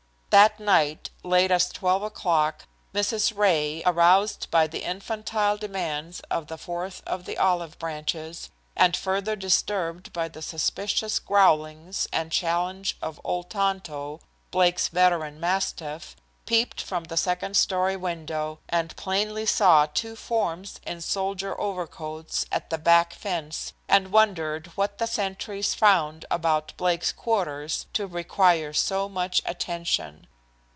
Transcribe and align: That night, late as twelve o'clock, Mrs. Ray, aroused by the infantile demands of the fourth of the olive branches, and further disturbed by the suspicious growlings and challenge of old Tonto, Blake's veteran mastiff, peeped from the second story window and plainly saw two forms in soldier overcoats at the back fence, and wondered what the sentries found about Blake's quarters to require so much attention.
That 0.37 0.61
night, 0.61 1.09
late 1.25 1.51
as 1.51 1.67
twelve 1.67 2.03
o'clock, 2.03 2.63
Mrs. 2.93 3.35
Ray, 3.37 3.83
aroused 3.85 4.49
by 4.49 4.65
the 4.65 4.81
infantile 4.83 5.57
demands 5.57 6.21
of 6.31 6.47
the 6.47 6.57
fourth 6.57 7.03
of 7.05 7.25
the 7.25 7.37
olive 7.37 7.77
branches, 7.79 8.49
and 8.73 8.95
further 8.95 9.35
disturbed 9.35 10.13
by 10.13 10.29
the 10.29 10.41
suspicious 10.41 11.19
growlings 11.19 12.07
and 12.13 12.31
challenge 12.31 12.95
of 13.01 13.19
old 13.25 13.49
Tonto, 13.49 14.19
Blake's 14.51 14.87
veteran 14.87 15.37
mastiff, 15.37 16.15
peeped 16.47 16.81
from 16.81 17.05
the 17.05 17.15
second 17.15 17.55
story 17.55 17.95
window 17.95 18.59
and 18.67 18.95
plainly 18.97 19.45
saw 19.45 19.85
two 19.85 20.15
forms 20.15 20.81
in 20.85 20.99
soldier 20.99 21.57
overcoats 21.61 22.45
at 22.51 22.69
the 22.71 22.77
back 22.79 23.13
fence, 23.13 23.73
and 23.87 24.11
wondered 24.11 24.67
what 24.75 24.97
the 24.97 25.05
sentries 25.07 25.73
found 25.75 26.25
about 26.31 26.73
Blake's 26.77 27.11
quarters 27.13 27.85
to 27.93 28.07
require 28.07 28.73
so 28.73 29.07
much 29.07 29.41
attention. 29.45 30.25